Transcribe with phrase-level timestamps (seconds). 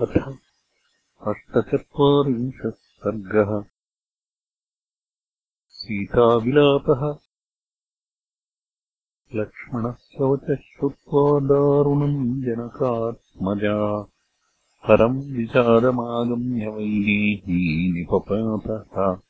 [0.00, 0.34] अथ
[1.28, 3.64] अष्टचत्वारिंशः सर्गः
[5.68, 7.18] सीताविलापः।
[9.40, 14.06] लक्ष्मणस्य वचः श्रुत्वा दारुणम् जनकात्मजा।
[14.88, 19.20] परम् विचारमागम्य वैदेही निपपातः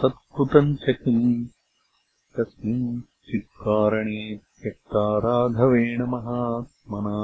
[0.00, 1.24] सत्कृतम् च किम्
[2.34, 4.22] कस्मिंश्चित्कारणे
[4.62, 7.18] त्यक्ता राघवेण महात्मना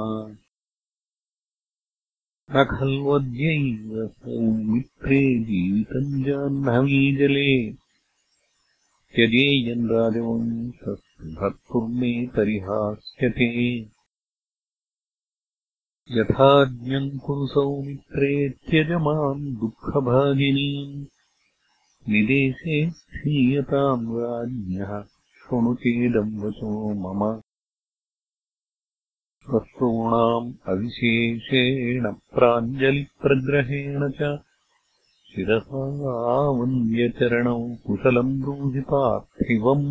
[2.49, 7.51] न खल्वद्यैव सौमित्रे जीवितम् जाह्नवीजले
[9.15, 10.93] त्यजेयम् राजवंशस्भर्तुर्मे
[12.35, 13.49] परिहास्यते
[16.11, 20.95] यथाज्ञम् कुरु सौमित्रे त्यज माम् दुःखभागिनीम्
[22.11, 24.91] निदेशे स्थीयताम् राज्ञः
[25.41, 26.71] शृणुचेदम् वचो
[27.03, 27.21] मम।
[29.45, 32.03] श्वश्रूणाम् अविशेषेण
[32.35, 34.21] प्राञ्जलिप्रग्रहेण च
[35.31, 39.87] शिरसावन्द्यचरणौ कुशलम् ब्रूहि पार्थिवम्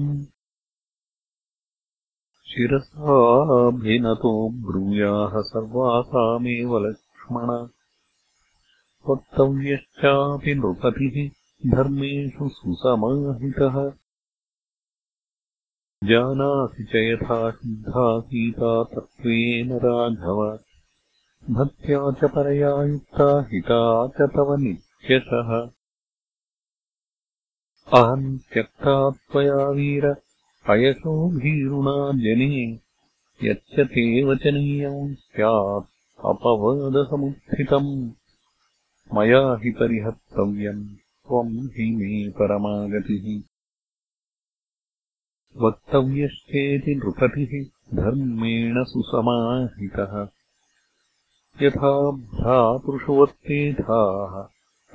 [2.53, 7.69] शिरसाभिनतो ब्रूयाः सर्वासामेव लक्ष्मण।
[9.09, 11.31] वक्तव्यश्चापि नृपतिः
[11.77, 13.93] धर्मेषु सुसमाहितः।
[16.05, 20.59] जानासि च यथा शुद्धा सीता तत्त्वेन राघव।
[21.51, 25.71] भक्त्या च परया युक्ता हिता च तव नित्यशः।
[27.99, 30.32] अहम् त्यक्ता त्वया वीर
[30.69, 32.81] अयशो भीरुणा जने
[33.51, 35.87] यच्च ते वचनीयम् स्यात्
[36.27, 38.11] अपवादसमुत्थितम्।
[39.15, 43.43] मया हि परिहर्तव्यम् त्वम् हि मे परमागतिः।
[45.63, 47.65] वक्तव्यश्चेति नृपतिः
[47.97, 50.29] धर्मेण सुसमाहितः।
[51.63, 54.43] यथा भ्रातृषु वर्तेथाः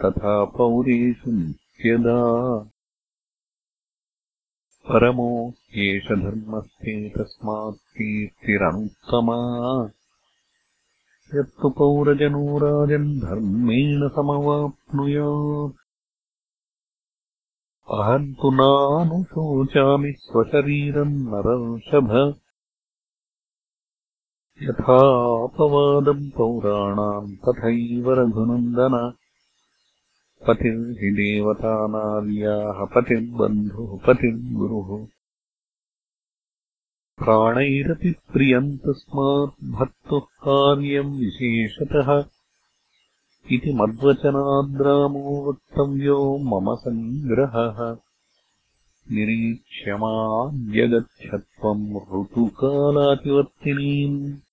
[0.06, 2.70] तथा पौरेषु नित्यदा
[4.90, 5.32] परमो
[5.86, 9.40] एष धर्मस्थे तस्मात् कीर्तिरनुत्तमा
[11.36, 15.84] यत्तु पौरजनो राजन् धर्मेण समवाप्नुयात्।
[17.98, 22.10] अहम् तु नानुशोचामि स्वशरीरम् नरर्षभ
[24.68, 28.96] यथापवादम् पौराणाम् तथैव रघुनन्दन
[30.48, 35.08] पतिर्हि देवतानार्याः पतिर्बन्धुः पतिर्गुरुः।
[37.18, 42.26] प्राणैरपि प्रियम् तस्मात् भक्तुः कार्यम् विशेषतः।
[43.52, 47.98] इति मद्वचनाद्रामो वक्तव्यो मम सङ्ग्रहः।
[49.12, 54.47] निरीक्ष्यमाद्यगच्छत्वम् ऋतुकालातिवर्तिनीम्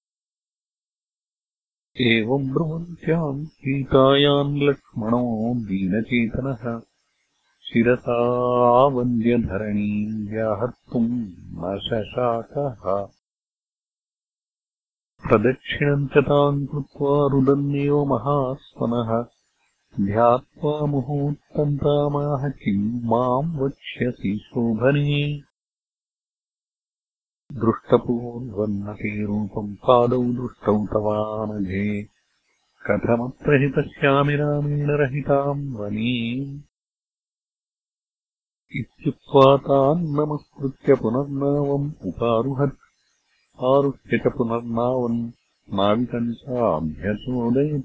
[2.01, 6.81] एवम् ब्रुवन्त्याम् सीतायाम् लक्ष्मणो दीनचेतनः।
[7.63, 13.07] शिरसावन्द्यधरणीम् व्याहर्तुम् न शशाकः।
[15.29, 19.27] प्रदक्षिणम् च ताम् कृत्वा रुदन्नेव महास्वनः
[20.07, 25.41] ध्यात्वा मुहूर्तम् किम् माम् वक्ष्यसि शोभने
[27.55, 32.03] दृष्टपूर्वन्नते रूपम् पादौ दृष्टौ तवानघे।
[33.71, 36.59] पश्यामि रामेण रहिताम् वने।
[38.77, 42.79] इत्युक्त्वा तान् नमस्कृत्य पुनर्नावम् उपारुहत्।
[43.61, 45.31] आरुह्य च पुनर्नावम्
[45.75, 47.85] नाविकम् चाभ्यचोदयत्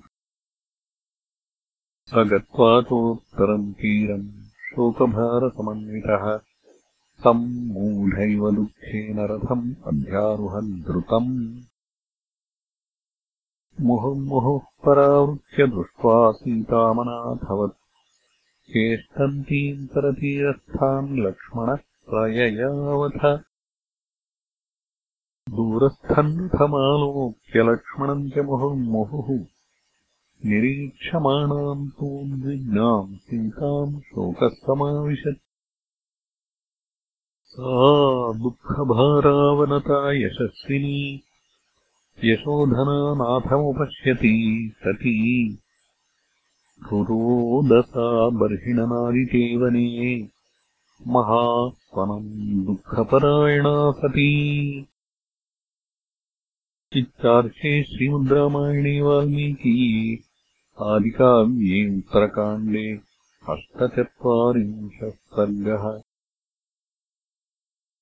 [2.09, 6.48] स गत्वा चोत्तरम् तीरम् शोकभारसमन्वितः
[7.23, 11.59] सम्मूढैव दुःखेन रथम् अध्यारुहन् द्रुतम्
[13.81, 17.73] मुहुर्मुहुः परावृत्य दृष्ट्वा सीतामनाथवत्।
[18.69, 21.75] चेष्टन्तीम् तरतीरस्थान् लक्ष्मणः
[22.09, 23.43] प्रययावथ।
[25.49, 29.45] दूरस्थम् रथमालोक्य लक्ष्मणम् च मुहुर्मुहुः
[30.45, 35.48] निरीक्षमाणाम् तूद्विग्नाम् सीताम् शोकः समाविशत्
[37.51, 41.21] सा दुःखभारावनता यशस्विनी।
[42.23, 43.51] यशोधनानाथमुपश्यति
[44.79, 45.53] सती।
[46.93, 50.21] रुरोदसा बर्हिणनादिते वने
[51.07, 54.79] महास्वनम् दुःखपरायणा सती।
[56.95, 60.17] इत्यार्षे श्रीमुद्रामायणे वाल्मीकीये
[60.81, 62.99] आदिकाव्ये उत्तरकाण्डे
[63.49, 66.08] अष्टचत्वारिंशः सर्गः